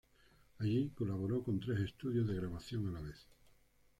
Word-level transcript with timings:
Allí 0.57 0.89
colaboró 0.97 1.43
con 1.43 1.59
tres 1.59 1.79
estudios 1.81 2.25
de 2.25 2.33
grabación 2.33 2.87
a 2.87 2.91
la 2.93 3.01
vez. 3.01 3.17